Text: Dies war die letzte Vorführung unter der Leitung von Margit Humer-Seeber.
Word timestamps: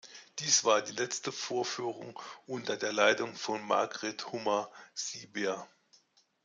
Dies 0.39 0.63
war 0.63 0.81
die 0.81 0.93
letzte 0.95 1.31
Vorführung 1.31 2.19
unter 2.47 2.75
der 2.75 2.91
Leitung 2.91 3.35
von 3.35 3.61
Margit 3.67 4.31
Humer-Seeber. 4.31 5.67